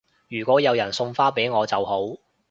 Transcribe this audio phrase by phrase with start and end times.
[0.29, 2.15] 如果有人送花俾我就好